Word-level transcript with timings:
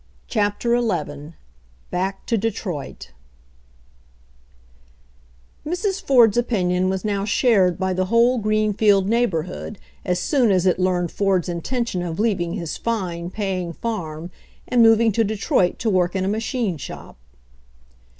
CHAPTER 0.27 0.75
XI 0.81 1.35
BACK 1.91 2.25
TO 2.25 2.35
DETROIT 2.35 3.11
Mrs. 5.63 6.01
Ford's 6.01 6.37
opinion 6.37 6.89
was 6.89 7.05
now 7.05 7.23
shared 7.23 7.77
by 7.77 7.93
the 7.93 8.05
whole 8.05 8.39
Greenfield 8.39 9.07
neighborhood 9.07 9.77
as 10.03 10.19
soon 10.19 10.49
as 10.49 10.65
it 10.65 10.79
learned 10.79 11.11
Ford's 11.11 11.49
intention 11.49 12.01
of 12.01 12.19
leaving 12.19 12.53
his 12.53 12.77
fine, 12.77 13.29
pay 13.29 13.61
ing 13.61 13.73
farm 13.73 14.31
and 14.67 14.81
moving 14.81 15.11
to 15.11 15.23
Detroit 15.23 15.77
to 15.77 15.89
work 15.91 16.15
in 16.15 16.25
a 16.25 16.27
machine 16.27 16.77
shop. 16.77 17.15